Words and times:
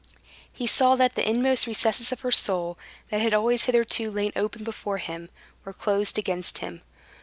He 0.51 0.65
saw 0.65 0.95
that 0.95 1.13
the 1.13 1.29
inmost 1.29 1.67
recesses 1.67 2.11
of 2.11 2.21
her 2.21 2.31
soul, 2.31 2.75
that 3.11 3.21
had 3.21 3.35
always 3.35 3.65
hitherto 3.65 4.09
lain 4.09 4.31
open 4.35 4.63
before 4.63 4.97
him, 4.97 5.29
were 5.63 5.73
closed 5.73 6.17
against 6.17 6.57
him. 6.57 6.81